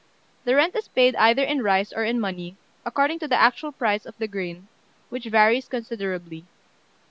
[0.45, 4.03] The rent is paid either in rice or in money, according to the actual price
[4.07, 4.67] of the grain,
[5.09, 6.43] which varies considerably.